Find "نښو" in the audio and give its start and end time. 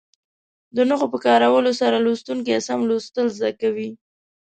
0.89-1.07